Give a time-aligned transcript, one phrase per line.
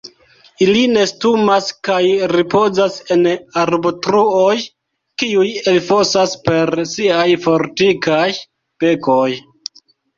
[0.67, 1.99] Ili nestumas kaj
[2.31, 3.21] ripozas en
[3.65, 4.57] arbotruoj
[5.23, 8.27] kiuj elfosas per siaj fortikaj
[8.85, 9.27] bekoj.